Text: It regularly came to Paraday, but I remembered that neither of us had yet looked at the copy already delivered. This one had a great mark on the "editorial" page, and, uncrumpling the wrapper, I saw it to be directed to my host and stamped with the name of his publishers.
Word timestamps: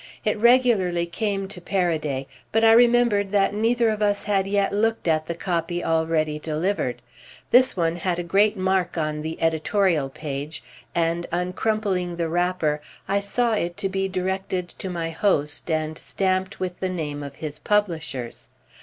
It 0.25 0.35
regularly 0.39 1.05
came 1.05 1.47
to 1.49 1.61
Paraday, 1.61 2.25
but 2.51 2.63
I 2.63 2.71
remembered 2.71 3.29
that 3.33 3.53
neither 3.53 3.89
of 3.89 4.01
us 4.01 4.23
had 4.23 4.47
yet 4.47 4.73
looked 4.73 5.07
at 5.07 5.27
the 5.27 5.35
copy 5.35 5.83
already 5.85 6.39
delivered. 6.39 7.03
This 7.51 7.77
one 7.77 7.97
had 7.97 8.17
a 8.17 8.23
great 8.23 8.57
mark 8.57 8.97
on 8.97 9.21
the 9.21 9.39
"editorial" 9.39 10.09
page, 10.09 10.63
and, 10.95 11.27
uncrumpling 11.31 12.15
the 12.17 12.29
wrapper, 12.29 12.81
I 13.07 13.19
saw 13.19 13.53
it 13.53 13.77
to 13.77 13.89
be 13.89 14.07
directed 14.07 14.69
to 14.79 14.89
my 14.89 15.11
host 15.11 15.69
and 15.69 15.95
stamped 15.99 16.59
with 16.59 16.79
the 16.79 16.89
name 16.89 17.21
of 17.21 17.35
his 17.35 17.59
publishers. 17.59 18.49